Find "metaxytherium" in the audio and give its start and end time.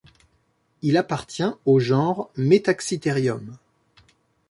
2.35-3.55